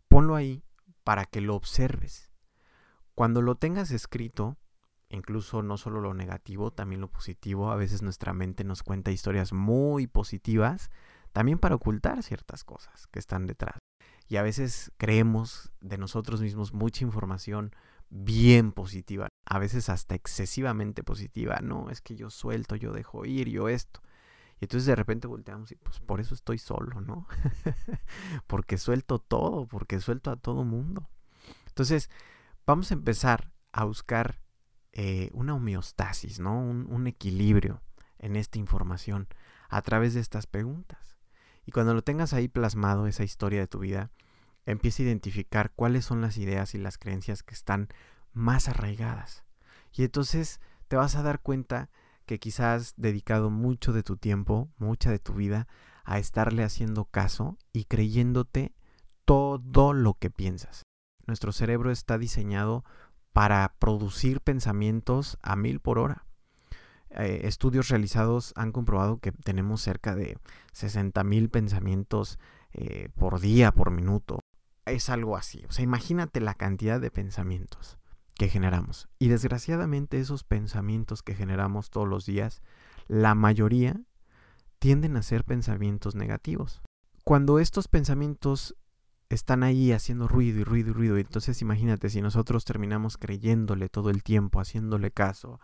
ponlo 0.09 0.35
ahí 0.35 0.65
para 1.05 1.25
que 1.25 1.41
lo 1.41 1.55
observes. 1.55 2.33
Cuando 3.15 3.43
lo 3.43 3.55
tengas 3.55 3.93
escrito, 3.93 4.57
incluso 5.09 5.63
no 5.63 5.77
solo 5.77 6.01
lo 6.01 6.13
negativo, 6.13 6.73
también 6.73 7.01
lo 7.01 7.13
positivo, 7.13 7.71
a 7.71 7.77
veces 7.77 8.03
nuestra 8.03 8.33
mente 8.33 8.65
nos 8.65 8.83
cuenta 8.83 9.13
historias 9.13 9.53
muy 9.53 10.09
positivas, 10.09 10.91
también 11.31 11.61
para 11.61 11.77
ocultar 11.77 12.25
ciertas 12.25 12.65
cosas 12.65 13.07
que 13.07 13.21
están 13.21 13.47
detrás. 13.47 13.79
Y 14.27 14.35
a 14.35 14.43
veces 14.43 14.91
creemos 14.97 15.71
de 15.81 15.97
nosotros 15.97 16.41
mismos 16.41 16.73
mucha 16.73 17.05
información 17.05 17.73
bien 18.15 18.73
positiva, 18.73 19.29
a 19.47 19.59
veces 19.59 19.89
hasta 19.89 20.15
excesivamente 20.15 21.03
positiva. 21.03 21.61
No, 21.63 21.89
es 21.91 22.03
que 22.03 22.15
yo 22.15 22.29
suelto, 22.31 22.77
yo 22.77 22.93
dejo 22.93 23.25
ir, 23.25 23.49
yo 23.49 23.69
esto. 23.69 24.03
Y 24.61 24.67
entonces 24.67 24.87
de 24.87 24.95
repente 24.95 25.27
volteamos 25.27 25.73
y 25.73 25.77
pues 25.77 25.99
por 25.99 26.21
eso 26.21 26.35
estoy 26.35 26.59
solo, 26.59 27.01
¿no? 27.01 27.27
porque 28.47 28.77
suelto 28.77 29.19
todo, 29.19 29.67
porque 29.67 29.99
suelto 29.99 30.31
a 30.31 30.37
todo 30.37 30.63
mundo. 30.65 31.09
Entonces, 31.67 32.11
vamos 32.67 32.91
a 32.91 32.95
empezar 32.95 33.51
a 33.73 33.85
buscar 33.85 34.41
eh, 34.93 35.31
una 35.33 35.55
homeostasis, 35.55 36.39
¿no? 36.39 36.61
Un, 36.61 36.87
un 36.91 37.07
equilibrio 37.07 37.81
en 38.19 38.37
esta 38.37 38.59
información 38.59 39.27
a 39.71 39.81
través 39.81 40.13
de 40.13 40.21
estas 40.21 40.47
preguntas. 40.47 41.17
Y 41.65 41.73
cuando 41.73 41.95
lo 41.95 42.03
tengas 42.03 42.35
ahí 42.35 42.47
plasmado, 42.47 43.07
esa 43.07 43.25
historia 43.25 43.61
de 43.61 43.69
tu 43.69 43.79
vida, 43.79 44.11
empieza 44.67 45.03
a 45.03 45.07
identificar 45.07 45.73
cuáles 45.75 46.05
son 46.05 46.21
las 46.21 46.39
ideas 46.39 46.75
y 46.75 46.79
las 46.79 46.99
creencias 46.99 47.43
que 47.43 47.55
están 47.55 47.89
más 48.33 48.69
arraigadas. 48.69 49.45
Y 49.93 50.05
entonces 50.05 50.61
te 50.89 50.97
vas 50.97 51.17
a 51.17 51.23
dar 51.23 51.41
cuenta 51.41 51.91
que 52.27 52.39
quizás 52.39 52.83
has 52.83 52.95
dedicado 52.97 53.51
mucho 53.51 53.93
de 53.93 54.03
tu 54.03 54.17
tiempo, 54.17 54.71
mucha 54.79 55.11
de 55.11 55.19
tu 55.19 55.35
vida, 55.35 55.67
a 56.05 56.19
estarle 56.19 56.65
haciendo 56.65 57.05
caso 57.05 57.59
y 57.73 57.85
creyéndote 57.85 58.75
todo 59.25 59.93
lo 59.93 60.15
que 60.15 60.31
piensas. 60.31 60.83
Nuestro 61.27 61.53
cerebro 61.53 61.91
está 61.91 62.19
diseñado 62.19 62.85
para 63.33 63.75
producir 63.79 64.41
pensamientos 64.41 65.39
a 65.43 65.57
mil 65.57 65.81
por 65.81 65.99
hora. 65.99 66.27
Eh, 67.11 67.43
estudios 67.45 67.89
realizados 67.89 68.53
han 68.57 68.73
comprobado 68.73 69.19
que 69.19 69.33
tenemos 69.33 69.83
cerca 69.83 70.15
de 70.15 70.39
60 70.73 71.23
mil 71.25 71.51
pensamientos 71.51 72.39
eh, 72.73 73.11
por 73.15 73.41
día, 73.41 73.73
por 73.73 73.91
minuto. 73.91 74.41
Es 74.87 75.09
algo 75.11 75.37
así. 75.37 75.65
O 75.69 75.73
sea, 75.73 75.85
imagínate 75.85 76.41
la 76.41 76.55
cantidad 76.55 77.01
de 77.01 77.11
pensamientos 77.11 77.99
que 78.35 78.49
generamos. 78.49 79.09
Y 79.19 79.29
desgraciadamente 79.29 80.19
esos 80.19 80.45
pensamientos 80.45 81.23
que 81.23 81.35
generamos 81.35 81.91
todos 81.91 82.09
los 82.09 82.27
días, 82.27 82.63
la 83.07 83.35
mayoría 83.35 84.01
tienden 84.79 85.17
a 85.17 85.23
ser 85.23 85.45
pensamientos 85.45 86.15
negativos. 86.15 86.83
Cuando 87.25 87.59
estos 87.61 87.87
pensamientos 87.87 88.77
están 89.29 89.63
ahí 89.63 89.93
haciendo 89.93 90.27
ruido 90.29 90.61
y 90.61 90.65
ruido 90.65 90.91
y 90.91 90.93
ruido, 90.93 91.19
entonces 91.19 91.63
imagínate 91.63 92.11
si 92.11 92.21
nosotros 92.21 92.65
terminamos 92.65 93.17
creyéndole 93.17 93.89
todo 93.89 94.11
el 94.11 94.23
tiempo, 94.23 94.61
haciéndole 94.61 95.11
caso, 95.11 95.61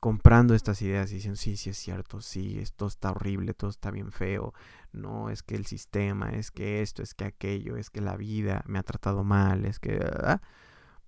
comprando 0.00 0.54
estas 0.54 0.82
ideas 0.82 1.10
y 1.10 1.16
diciendo, 1.16 1.36
sí, 1.36 1.56
sí 1.56 1.70
es 1.70 1.78
cierto, 1.78 2.20
sí, 2.20 2.58
esto 2.58 2.86
está 2.86 3.10
horrible, 3.10 3.54
todo 3.54 3.70
está 3.70 3.90
bien 3.90 4.12
feo, 4.12 4.54
no, 4.92 5.30
es 5.30 5.42
que 5.42 5.56
el 5.56 5.66
sistema, 5.66 6.30
es 6.30 6.50
que 6.50 6.82
esto, 6.82 7.02
es 7.02 7.14
que 7.14 7.24
aquello, 7.24 7.76
es 7.76 7.90
que 7.90 8.00
la 8.00 8.16
vida 8.16 8.62
me 8.66 8.78
ha 8.78 8.82
tratado 8.82 9.24
mal, 9.24 9.64
es 9.64 9.78
que... 9.78 10.00
Ah, 10.22 10.40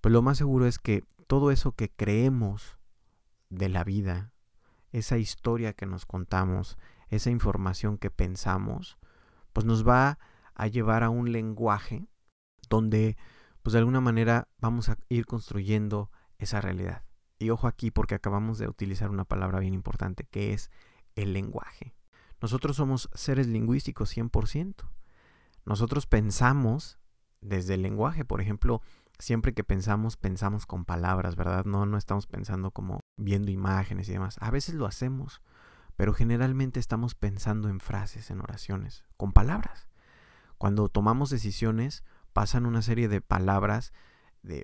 pues 0.03 0.11
lo 0.11 0.21
más 0.21 0.37
seguro 0.37 0.67
es 0.67 0.79
que 0.79 1.05
todo 1.27 1.49
eso 1.49 1.71
que 1.71 1.89
creemos 1.89 2.77
de 3.49 3.69
la 3.69 3.85
vida, 3.85 4.33
esa 4.91 5.17
historia 5.17 5.71
que 5.71 5.85
nos 5.85 6.05
contamos, 6.05 6.77
esa 7.07 7.29
información 7.29 7.97
que 7.97 8.11
pensamos, 8.11 8.97
pues 9.53 9.65
nos 9.65 9.87
va 9.87 10.19
a 10.55 10.67
llevar 10.67 11.03
a 11.03 11.09
un 11.09 11.31
lenguaje 11.31 12.07
donde, 12.69 13.15
pues 13.61 13.71
de 13.71 13.79
alguna 13.79 14.01
manera 14.01 14.49
vamos 14.59 14.89
a 14.89 14.97
ir 15.07 15.25
construyendo 15.25 16.11
esa 16.37 16.59
realidad. 16.59 17.03
Y 17.43 17.49
ojo 17.49 17.67
aquí 17.67 17.91
porque 17.91 18.15
acabamos 18.15 18.57
de 18.57 18.69
utilizar 18.69 19.09
una 19.09 19.25
palabra 19.25 19.59
bien 19.59 19.73
importante 19.73 20.23
que 20.23 20.53
es 20.53 20.71
el 21.15 21.33
lenguaje. 21.33 21.93
Nosotros 22.41 22.77
somos 22.77 23.09
seres 23.13 23.47
lingüísticos 23.47 24.15
100%. 24.15 24.75
Nosotros 25.65 26.07
pensamos 26.07 26.99
desde 27.41 27.73
el 27.73 27.81
lenguaje, 27.81 28.23
por 28.23 28.39
ejemplo, 28.39 28.81
siempre 29.19 29.53
que 29.53 29.65
pensamos, 29.65 30.15
pensamos 30.15 30.65
con 30.65 30.85
palabras, 30.85 31.35
¿verdad? 31.35 31.65
No, 31.65 31.85
no 31.85 31.97
estamos 31.97 32.27
pensando 32.27 32.71
como 32.71 33.01
viendo 33.17 33.51
imágenes 33.51 34.07
y 34.07 34.13
demás. 34.13 34.37
A 34.39 34.49
veces 34.49 34.75
lo 34.75 34.85
hacemos, 34.85 35.41
pero 35.97 36.13
generalmente 36.13 36.79
estamos 36.79 37.13
pensando 37.13 37.67
en 37.67 37.81
frases, 37.81 38.31
en 38.31 38.39
oraciones, 38.39 39.03
con 39.17 39.33
palabras. 39.33 39.89
Cuando 40.57 40.87
tomamos 40.87 41.29
decisiones, 41.29 42.05
pasan 42.31 42.65
una 42.65 42.81
serie 42.81 43.09
de 43.09 43.19
palabras, 43.19 43.91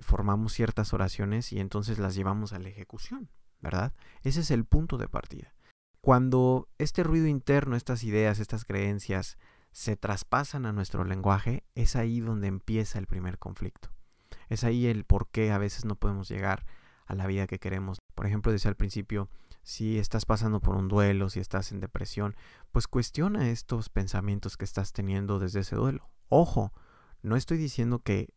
formamos 0.02 0.52
ciertas 0.52 0.92
oraciones 0.92 1.52
y 1.52 1.60
entonces 1.60 1.98
las 1.98 2.14
llevamos 2.14 2.52
a 2.52 2.58
la 2.58 2.68
ejecución, 2.68 3.30
¿verdad? 3.60 3.92
Ese 4.22 4.40
es 4.40 4.50
el 4.50 4.64
punto 4.64 4.98
de 4.98 5.08
partida. 5.08 5.54
Cuando 6.00 6.68
este 6.78 7.02
ruido 7.02 7.26
interno, 7.26 7.76
estas 7.76 8.04
ideas, 8.04 8.38
estas 8.38 8.64
creencias 8.64 9.38
se 9.72 9.96
traspasan 9.96 10.66
a 10.66 10.72
nuestro 10.72 11.04
lenguaje, 11.04 11.64
es 11.74 11.94
ahí 11.96 12.20
donde 12.20 12.48
empieza 12.48 12.98
el 12.98 13.06
primer 13.06 13.38
conflicto. 13.38 13.90
Es 14.48 14.64
ahí 14.64 14.86
el 14.86 15.04
por 15.04 15.28
qué 15.28 15.52
a 15.52 15.58
veces 15.58 15.84
no 15.84 15.96
podemos 15.96 16.28
llegar 16.28 16.66
a 17.06 17.14
la 17.14 17.26
vida 17.26 17.46
que 17.46 17.58
queremos. 17.58 17.98
Por 18.14 18.26
ejemplo, 18.26 18.52
decía 18.52 18.70
al 18.70 18.76
principio, 18.76 19.28
si 19.62 19.98
estás 19.98 20.24
pasando 20.24 20.60
por 20.60 20.76
un 20.76 20.88
duelo, 20.88 21.28
si 21.28 21.40
estás 21.40 21.70
en 21.72 21.80
depresión, 21.80 22.34
pues 22.72 22.88
cuestiona 22.88 23.50
estos 23.50 23.88
pensamientos 23.88 24.56
que 24.56 24.64
estás 24.64 24.92
teniendo 24.92 25.38
desde 25.38 25.60
ese 25.60 25.76
duelo. 25.76 26.08
Ojo, 26.28 26.72
no 27.22 27.36
estoy 27.36 27.58
diciendo 27.58 28.00
que 28.00 28.32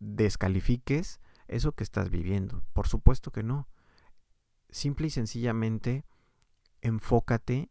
descalifiques 0.00 1.20
eso 1.46 1.72
que 1.72 1.84
estás 1.84 2.10
viviendo. 2.10 2.64
Por 2.72 2.88
supuesto 2.88 3.30
que 3.30 3.42
no. 3.42 3.68
Simple 4.70 5.08
y 5.08 5.10
sencillamente 5.10 6.04
enfócate 6.80 7.70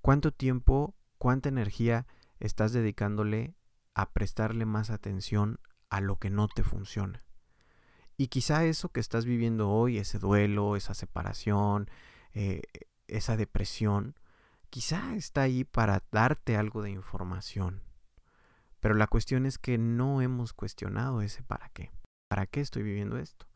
cuánto 0.00 0.32
tiempo, 0.32 0.94
cuánta 1.18 1.48
energía 1.48 2.06
estás 2.40 2.72
dedicándole 2.72 3.54
a 3.94 4.10
prestarle 4.12 4.64
más 4.64 4.90
atención 4.90 5.60
a 5.90 6.00
lo 6.00 6.18
que 6.18 6.30
no 6.30 6.48
te 6.48 6.62
funciona. 6.62 7.24
Y 8.16 8.28
quizá 8.28 8.64
eso 8.64 8.90
que 8.90 9.00
estás 9.00 9.24
viviendo 9.24 9.70
hoy, 9.70 9.98
ese 9.98 10.18
duelo, 10.18 10.76
esa 10.76 10.94
separación, 10.94 11.88
eh, 12.32 12.62
esa 13.06 13.36
depresión, 13.36 14.18
quizá 14.70 15.14
está 15.14 15.42
ahí 15.42 15.64
para 15.64 16.02
darte 16.10 16.56
algo 16.56 16.82
de 16.82 16.90
información, 16.90 17.82
Pero 18.80 18.94
la 18.94 19.06
cuestión 19.06 19.46
es 19.46 19.58
que 19.58 19.78
no 19.78 20.22
hemos 20.22 20.52
cuestionado 20.52 21.20
ese 21.20 21.42
para 21.42 21.68
qué. 21.70 21.90
¿Para 22.28 22.46
qué 22.46 22.60
estoy 22.60 22.82
viviendo 22.82 23.18
esto? 23.18 23.46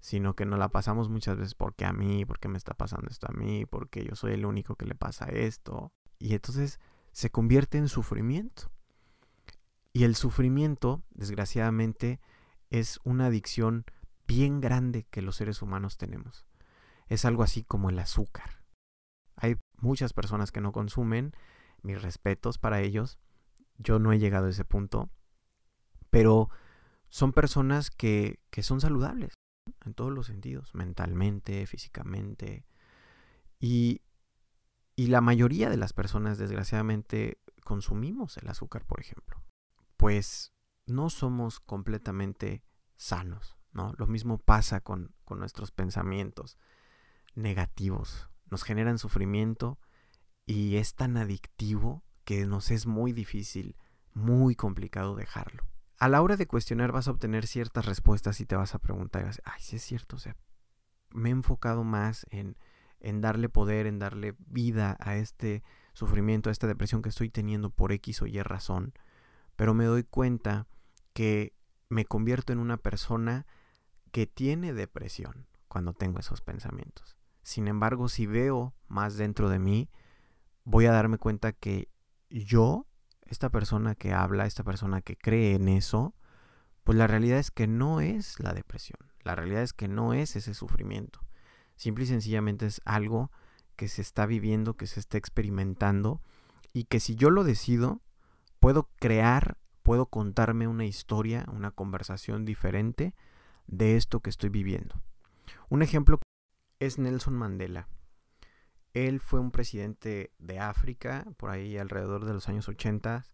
Sino 0.00 0.34
que 0.34 0.44
nos 0.44 0.58
la 0.58 0.68
pasamos 0.68 1.08
muchas 1.08 1.36
veces 1.36 1.54
porque 1.54 1.84
a 1.84 1.92
mí, 1.92 2.24
porque 2.24 2.48
me 2.48 2.58
está 2.58 2.74
pasando 2.74 3.08
esto 3.10 3.26
a 3.28 3.32
mí, 3.32 3.64
porque 3.66 4.04
yo 4.04 4.14
soy 4.14 4.32
el 4.32 4.44
único 4.44 4.76
que 4.76 4.86
le 4.86 4.94
pasa 4.94 5.26
esto. 5.26 5.92
Y 6.18 6.34
entonces 6.34 6.80
se 7.12 7.30
convierte 7.30 7.78
en 7.78 7.88
sufrimiento. 7.88 8.70
Y 9.92 10.04
el 10.04 10.14
sufrimiento, 10.14 11.02
desgraciadamente, 11.10 12.20
es 12.68 13.00
una 13.04 13.26
adicción 13.26 13.86
bien 14.26 14.60
grande 14.60 15.04
que 15.10 15.22
los 15.22 15.36
seres 15.36 15.62
humanos 15.62 15.96
tenemos. 15.96 16.44
Es 17.08 17.24
algo 17.24 17.42
así 17.42 17.62
como 17.62 17.88
el 17.88 17.98
azúcar. 17.98 18.62
Hay 19.36 19.56
muchas 19.78 20.12
personas 20.12 20.52
que 20.52 20.60
no 20.60 20.72
consumen, 20.72 21.32
mis 21.82 22.02
respetos 22.02 22.58
para 22.58 22.80
ellos, 22.80 23.18
yo 23.78 23.98
no 23.98 24.12
he 24.12 24.18
llegado 24.18 24.46
a 24.46 24.50
ese 24.50 24.64
punto, 24.64 25.10
pero 26.10 26.50
son 27.08 27.32
personas 27.32 27.90
que, 27.90 28.40
que 28.50 28.62
son 28.62 28.80
saludables 28.80 29.34
en 29.84 29.94
todos 29.94 30.12
los 30.12 30.26
sentidos, 30.26 30.74
mentalmente, 30.74 31.66
físicamente. 31.66 32.66
Y, 33.58 34.02
y 34.94 35.08
la 35.08 35.20
mayoría 35.20 35.70
de 35.70 35.76
las 35.76 35.92
personas, 35.92 36.38
desgraciadamente, 36.38 37.40
consumimos 37.64 38.36
el 38.36 38.48
azúcar, 38.48 38.84
por 38.86 39.00
ejemplo. 39.00 39.42
Pues 39.96 40.52
no 40.86 41.10
somos 41.10 41.60
completamente 41.60 42.64
sanos, 42.96 43.56
¿no? 43.72 43.92
Lo 43.98 44.06
mismo 44.06 44.38
pasa 44.38 44.80
con, 44.80 45.14
con 45.24 45.38
nuestros 45.38 45.70
pensamientos 45.70 46.58
negativos. 47.34 48.30
Nos 48.50 48.62
generan 48.62 48.98
sufrimiento 48.98 49.78
y 50.46 50.76
es 50.76 50.94
tan 50.94 51.16
adictivo 51.16 52.05
que 52.26 52.44
nos 52.44 52.72
es 52.72 52.86
muy 52.86 53.12
difícil, 53.12 53.76
muy 54.12 54.56
complicado 54.56 55.14
dejarlo. 55.14 55.64
A 55.96 56.08
la 56.08 56.20
hora 56.20 56.36
de 56.36 56.48
cuestionar 56.48 56.90
vas 56.90 57.06
a 57.06 57.12
obtener 57.12 57.46
ciertas 57.46 57.86
respuestas 57.86 58.40
y 58.40 58.46
te 58.46 58.56
vas 58.56 58.74
a 58.74 58.80
preguntar, 58.80 59.30
ay, 59.44 59.60
sí 59.60 59.76
es 59.76 59.82
cierto, 59.82 60.16
o 60.16 60.18
sea, 60.18 60.36
me 61.10 61.28
he 61.28 61.32
enfocado 61.32 61.84
más 61.84 62.26
en, 62.30 62.58
en 62.98 63.20
darle 63.20 63.48
poder, 63.48 63.86
en 63.86 64.00
darle 64.00 64.34
vida 64.38 64.96
a 64.98 65.16
este 65.16 65.62
sufrimiento, 65.94 66.50
a 66.50 66.52
esta 66.52 66.66
depresión 66.66 67.00
que 67.00 67.10
estoy 67.10 67.30
teniendo 67.30 67.70
por 67.70 67.92
X 67.92 68.20
o 68.22 68.26
Y 68.26 68.42
razón, 68.42 68.92
pero 69.54 69.72
me 69.72 69.84
doy 69.84 70.02
cuenta 70.02 70.66
que 71.12 71.54
me 71.88 72.04
convierto 72.06 72.52
en 72.52 72.58
una 72.58 72.76
persona 72.76 73.46
que 74.10 74.26
tiene 74.26 74.74
depresión 74.74 75.46
cuando 75.68 75.92
tengo 75.92 76.18
esos 76.18 76.40
pensamientos. 76.40 77.16
Sin 77.44 77.68
embargo, 77.68 78.08
si 78.08 78.26
veo 78.26 78.74
más 78.88 79.16
dentro 79.16 79.48
de 79.48 79.60
mí, 79.60 79.88
voy 80.64 80.86
a 80.86 80.92
darme 80.92 81.18
cuenta 81.18 81.52
que 81.52 81.88
yo, 82.30 82.86
esta 83.26 83.50
persona 83.50 83.94
que 83.94 84.12
habla, 84.12 84.46
esta 84.46 84.64
persona 84.64 85.00
que 85.02 85.16
cree 85.16 85.54
en 85.54 85.68
eso, 85.68 86.14
pues 86.84 86.96
la 86.96 87.06
realidad 87.06 87.38
es 87.38 87.50
que 87.50 87.66
no 87.66 88.00
es 88.00 88.38
la 88.40 88.52
depresión. 88.52 88.98
La 89.22 89.34
realidad 89.34 89.62
es 89.62 89.72
que 89.72 89.88
no 89.88 90.14
es 90.14 90.36
ese 90.36 90.54
sufrimiento. 90.54 91.20
Simple 91.74 92.04
y 92.04 92.06
sencillamente 92.06 92.66
es 92.66 92.80
algo 92.84 93.30
que 93.74 93.88
se 93.88 94.02
está 94.02 94.24
viviendo, 94.26 94.76
que 94.76 94.86
se 94.86 95.00
está 95.00 95.18
experimentando 95.18 96.22
y 96.72 96.84
que 96.84 97.00
si 97.00 97.16
yo 97.16 97.30
lo 97.30 97.44
decido, 97.44 98.00
puedo 98.60 98.88
crear, 98.98 99.58
puedo 99.82 100.06
contarme 100.06 100.68
una 100.68 100.84
historia, 100.84 101.44
una 101.52 101.70
conversación 101.70 102.44
diferente 102.44 103.14
de 103.66 103.96
esto 103.96 104.20
que 104.20 104.30
estoy 104.30 104.50
viviendo. 104.50 105.02
Un 105.68 105.82
ejemplo 105.82 106.20
es 106.78 106.98
Nelson 106.98 107.34
Mandela. 107.34 107.88
Él 108.96 109.20
fue 109.20 109.40
un 109.40 109.50
presidente 109.50 110.32
de 110.38 110.58
África, 110.58 111.26
por 111.36 111.50
ahí 111.50 111.76
alrededor 111.76 112.24
de 112.24 112.32
los 112.32 112.48
años 112.48 112.66
80, 112.66 113.26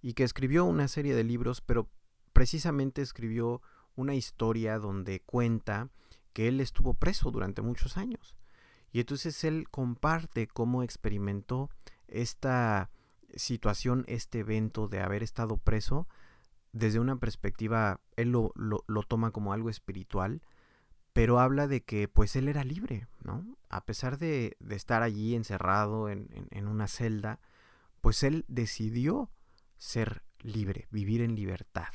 y 0.00 0.14
que 0.14 0.24
escribió 0.24 0.64
una 0.64 0.88
serie 0.88 1.14
de 1.14 1.22
libros, 1.22 1.60
pero 1.60 1.90
precisamente 2.32 3.02
escribió 3.02 3.60
una 3.94 4.14
historia 4.14 4.78
donde 4.78 5.20
cuenta 5.20 5.90
que 6.32 6.48
él 6.48 6.62
estuvo 6.62 6.94
preso 6.94 7.30
durante 7.30 7.60
muchos 7.60 7.98
años. 7.98 8.38
Y 8.90 9.00
entonces 9.00 9.44
él 9.44 9.68
comparte 9.68 10.46
cómo 10.46 10.82
experimentó 10.82 11.68
esta 12.08 12.90
situación, 13.34 14.06
este 14.08 14.38
evento 14.38 14.88
de 14.88 15.00
haber 15.00 15.22
estado 15.22 15.58
preso, 15.58 16.08
desde 16.72 17.00
una 17.00 17.16
perspectiva, 17.16 18.00
él 18.16 18.30
lo, 18.30 18.54
lo 18.54 19.02
toma 19.02 19.30
como 19.30 19.52
algo 19.52 19.68
espiritual, 19.68 20.40
pero 21.12 21.38
habla 21.38 21.66
de 21.66 21.82
que 21.82 22.08
pues 22.08 22.36
él 22.36 22.48
era 22.48 22.64
libre, 22.64 23.06
¿no? 23.22 23.56
A 23.68 23.84
pesar 23.84 24.18
de, 24.18 24.56
de 24.60 24.76
estar 24.76 25.02
allí 25.02 25.34
encerrado 25.34 26.08
en, 26.08 26.26
una 26.66 26.88
celda, 26.88 27.40
pues 28.00 28.22
él 28.22 28.44
decidió 28.48 29.30
ser 29.76 30.22
libre, 30.40 30.88
vivir 30.90 31.20
en 31.20 31.34
libertad. 31.34 31.88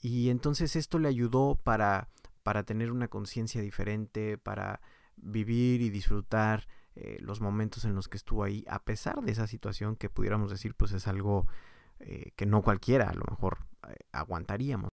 Y 0.00 0.30
entonces 0.30 0.74
esto 0.76 0.98
le 0.98 1.08
ayudó 1.08 1.56
para, 1.62 2.08
para 2.42 2.64
tener 2.64 2.90
una 2.90 3.08
conciencia 3.08 3.60
diferente, 3.60 4.38
para 4.38 4.80
vivir 5.16 5.80
y 5.80 5.90
disfrutar 5.90 6.66
eh, 6.94 7.18
los 7.20 7.40
momentos 7.40 7.84
en 7.84 7.94
los 7.94 8.08
que 8.08 8.16
estuvo 8.16 8.42
ahí, 8.44 8.64
a 8.68 8.82
pesar 8.84 9.22
de 9.22 9.32
esa 9.32 9.46
situación 9.46 9.96
que 9.96 10.10
pudiéramos 10.10 10.50
decir 10.50 10.74
pues 10.74 10.92
es 10.92 11.06
algo 11.06 11.46
eh, 12.00 12.32
que 12.36 12.44
no 12.44 12.62
cualquiera 12.62 13.08
a 13.08 13.14
lo 13.14 13.24
mejor 13.30 13.66
eh, 13.88 13.94
aguantaríamos. 14.10 14.90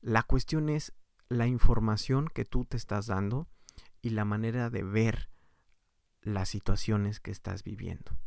La 0.00 0.22
cuestión 0.22 0.68
es 0.68 0.92
la 1.28 1.46
información 1.46 2.28
que 2.28 2.44
tú 2.44 2.64
te 2.64 2.76
estás 2.76 3.06
dando 3.06 3.48
y 4.02 4.10
la 4.10 4.24
manera 4.24 4.70
de 4.70 4.82
ver 4.82 5.30
las 6.22 6.48
situaciones 6.48 7.20
que 7.20 7.30
estás 7.30 7.62
viviendo. 7.64 8.18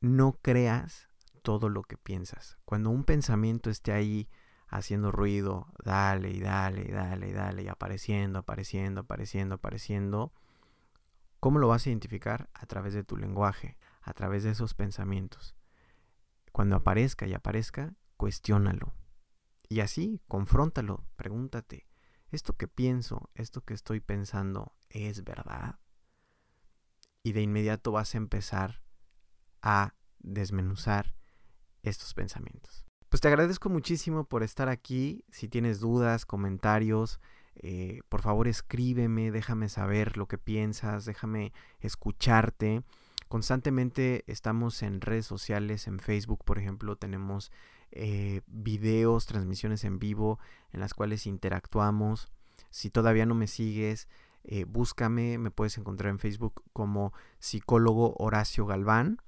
No 0.00 0.38
creas 0.40 1.08
todo 1.42 1.68
lo 1.68 1.82
que 1.82 1.96
piensas. 1.96 2.58
Cuando 2.64 2.90
un 2.90 3.04
pensamiento 3.04 3.70
esté 3.70 3.92
ahí 3.92 4.28
haciendo 4.68 5.10
ruido, 5.10 5.72
dale 5.84 6.30
y 6.30 6.40
dale 6.40 6.82
y 6.82 6.92
dale 6.92 7.28
y 7.28 7.32
dale 7.32 7.62
y 7.62 7.68
apareciendo, 7.68 8.38
apareciendo, 8.40 9.00
apareciendo, 9.02 9.56
apareciendo, 9.56 10.32
¿cómo 11.40 11.58
lo 11.58 11.68
vas 11.68 11.86
a 11.86 11.90
identificar? 11.90 12.48
A 12.54 12.66
través 12.66 12.94
de 12.94 13.04
tu 13.04 13.16
lenguaje, 13.16 13.76
a 14.00 14.12
través 14.12 14.44
de 14.44 14.50
esos 14.50 14.74
pensamientos. 14.74 15.56
Cuando 16.52 16.76
aparezca 16.76 17.26
y 17.26 17.34
aparezca, 17.34 17.94
cuestiónalo. 18.16 18.92
Y 19.68 19.80
así, 19.80 20.20
confróntalo, 20.28 21.04
pregúntate, 21.16 21.89
¿esto 22.30 22.56
que 22.56 22.68
pienso, 22.68 23.30
esto 23.34 23.62
que 23.62 23.74
estoy 23.74 24.00
pensando 24.00 24.74
es 24.88 25.24
verdad? 25.24 25.78
Y 27.22 27.32
de 27.32 27.42
inmediato 27.42 27.92
vas 27.92 28.14
a 28.14 28.18
empezar 28.18 28.82
a 29.62 29.94
desmenuzar 30.18 31.14
estos 31.82 32.14
pensamientos. 32.14 32.84
Pues 33.08 33.20
te 33.20 33.28
agradezco 33.28 33.68
muchísimo 33.68 34.24
por 34.24 34.42
estar 34.42 34.68
aquí. 34.68 35.24
Si 35.30 35.48
tienes 35.48 35.80
dudas, 35.80 36.24
comentarios, 36.24 37.20
eh, 37.56 38.00
por 38.08 38.22
favor 38.22 38.48
escríbeme, 38.48 39.32
déjame 39.32 39.68
saber 39.68 40.16
lo 40.16 40.28
que 40.28 40.38
piensas, 40.38 41.04
déjame 41.04 41.52
escucharte. 41.80 42.82
Constantemente 43.30 44.24
estamos 44.26 44.82
en 44.82 45.00
redes 45.00 45.24
sociales, 45.24 45.86
en 45.86 46.00
Facebook, 46.00 46.42
por 46.44 46.58
ejemplo, 46.58 46.96
tenemos 46.96 47.52
eh, 47.92 48.40
videos, 48.48 49.26
transmisiones 49.26 49.84
en 49.84 50.00
vivo 50.00 50.40
en 50.72 50.80
las 50.80 50.94
cuales 50.94 51.28
interactuamos. 51.28 52.28
Si 52.70 52.90
todavía 52.90 53.26
no 53.26 53.36
me 53.36 53.46
sigues, 53.46 54.08
eh, 54.42 54.64
búscame, 54.64 55.38
me 55.38 55.52
puedes 55.52 55.78
encontrar 55.78 56.10
en 56.10 56.18
Facebook 56.18 56.64
como 56.72 57.12
psicólogo 57.38 58.16
Horacio 58.18 58.66
Galván. 58.66 59.22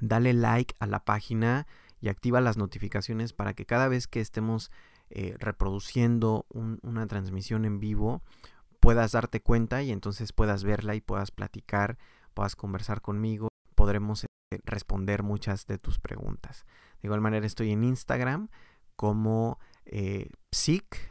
Dale 0.00 0.32
like 0.32 0.76
a 0.78 0.86
la 0.86 1.04
página 1.04 1.66
y 2.00 2.10
activa 2.10 2.40
las 2.40 2.56
notificaciones 2.56 3.32
para 3.32 3.52
que 3.52 3.66
cada 3.66 3.88
vez 3.88 4.06
que 4.06 4.20
estemos 4.20 4.70
eh, 5.10 5.34
reproduciendo 5.40 6.46
una 6.50 7.08
transmisión 7.08 7.64
en 7.64 7.80
vivo 7.80 8.22
puedas 8.78 9.10
darte 9.10 9.40
cuenta 9.40 9.82
y 9.82 9.90
entonces 9.90 10.32
puedas 10.32 10.62
verla 10.62 10.94
y 10.94 11.00
puedas 11.00 11.32
platicar, 11.32 11.98
puedas 12.38 12.54
conversar 12.54 13.00
conmigo, 13.00 13.48
podremos 13.74 14.24
responder 14.62 15.24
muchas 15.24 15.66
de 15.66 15.76
tus 15.76 15.98
preguntas. 15.98 16.64
De 17.02 17.08
igual 17.08 17.20
manera 17.20 17.44
estoy 17.44 17.72
en 17.72 17.82
Instagram 17.82 18.48
como 18.94 19.58
eh, 19.86 20.30
psic, 20.52 21.10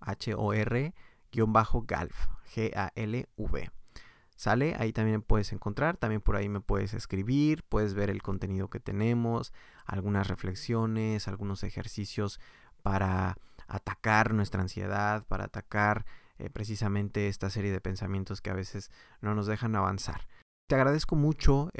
H-O-R, 0.00 0.94
guion 1.30 1.52
bajo 1.52 1.82
galv, 1.82 2.14
G-A-L-V. 2.54 3.70
¿Sale? 4.36 4.74
Ahí 4.78 4.94
también 4.94 5.20
puedes 5.20 5.52
encontrar, 5.52 5.98
también 5.98 6.22
por 6.22 6.36
ahí 6.36 6.48
me 6.48 6.62
puedes 6.62 6.94
escribir, 6.94 7.62
puedes 7.68 7.92
ver 7.92 8.08
el 8.08 8.22
contenido 8.22 8.70
que 8.70 8.80
tenemos, 8.80 9.52
algunas 9.84 10.28
reflexiones, 10.28 11.28
algunos 11.28 11.62
ejercicios 11.62 12.40
para 12.82 13.36
atacar 13.66 14.32
nuestra 14.32 14.62
ansiedad, 14.62 15.26
para 15.26 15.44
atacar 15.44 16.06
eh, 16.38 16.50
precisamente 16.50 17.28
esta 17.28 17.50
serie 17.50 17.72
de 17.72 17.80
pensamientos 17.80 18.40
que 18.40 18.50
a 18.50 18.54
veces 18.54 18.90
no 19.20 19.34
nos 19.34 19.46
dejan 19.46 19.76
avanzar. 19.76 20.26
Te 20.66 20.74
agradezco 20.74 21.14
mucho 21.14 21.70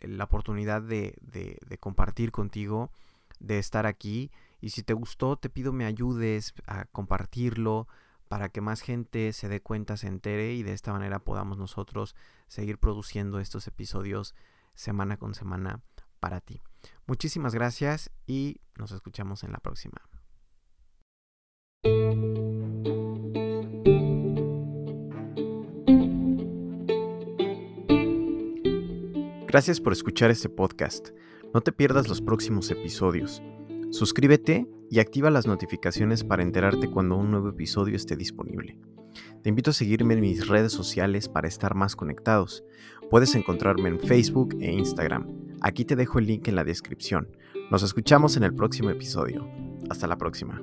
la 0.00 0.24
oportunidad 0.24 0.80
de, 0.80 1.14
de, 1.20 1.78
compartir 1.78 2.32
contigo, 2.32 2.90
de 3.38 3.58
estar 3.58 3.86
aquí. 3.86 4.30
Y 4.60 4.70
si 4.70 4.82
te 4.82 4.94
gustó, 4.94 5.36
te 5.36 5.50
pido 5.50 5.72
me 5.72 5.84
ayudes 5.84 6.54
a 6.66 6.86
compartirlo 6.86 7.86
para 8.28 8.48
que 8.48 8.60
más 8.60 8.80
gente 8.80 9.32
se 9.32 9.48
dé 9.48 9.60
cuenta, 9.60 9.96
se 9.96 10.06
entere 10.06 10.54
y 10.54 10.62
de 10.62 10.72
esta 10.72 10.92
manera 10.92 11.18
podamos 11.18 11.58
nosotros 11.58 12.16
seguir 12.48 12.78
produciendo 12.78 13.40
estos 13.40 13.66
episodios 13.66 14.34
semana 14.74 15.18
con 15.18 15.34
semana 15.34 15.82
para 16.18 16.40
ti. 16.40 16.62
Muchísimas 17.06 17.54
gracias 17.54 18.10
y 18.26 18.60
nos 18.76 18.92
escuchamos 18.92 19.44
en 19.44 19.52
la 19.52 19.58
próxima. 19.58 20.00
Gracias 29.50 29.80
por 29.80 29.92
escuchar 29.92 30.30
este 30.30 30.48
podcast. 30.48 31.08
No 31.52 31.60
te 31.60 31.72
pierdas 31.72 32.06
los 32.06 32.22
próximos 32.22 32.70
episodios. 32.70 33.42
Suscríbete 33.90 34.68
y 34.88 35.00
activa 35.00 35.28
las 35.28 35.48
notificaciones 35.48 36.22
para 36.22 36.44
enterarte 36.44 36.88
cuando 36.88 37.16
un 37.16 37.32
nuevo 37.32 37.48
episodio 37.48 37.96
esté 37.96 38.14
disponible. 38.14 38.78
Te 39.42 39.48
invito 39.48 39.70
a 39.70 39.74
seguirme 39.74 40.14
en 40.14 40.20
mis 40.20 40.46
redes 40.46 40.70
sociales 40.70 41.28
para 41.28 41.48
estar 41.48 41.74
más 41.74 41.96
conectados. 41.96 42.62
Puedes 43.10 43.34
encontrarme 43.34 43.88
en 43.88 43.98
Facebook 43.98 44.56
e 44.60 44.70
Instagram. 44.70 45.26
Aquí 45.62 45.84
te 45.84 45.96
dejo 45.96 46.20
el 46.20 46.26
link 46.26 46.46
en 46.46 46.54
la 46.54 46.62
descripción. 46.62 47.36
Nos 47.72 47.82
escuchamos 47.82 48.36
en 48.36 48.44
el 48.44 48.54
próximo 48.54 48.90
episodio. 48.90 49.50
Hasta 49.90 50.06
la 50.06 50.16
próxima. 50.16 50.62